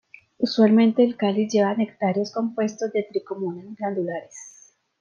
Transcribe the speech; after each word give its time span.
Usualmente 0.39 1.03
el 1.03 1.15
cáliz 1.15 1.53
lleva 1.53 1.75
nectarios 1.75 2.31
compuestos 2.33 2.91
de 2.91 3.03
tricomas 3.03 3.63
glandulares. 3.77 4.35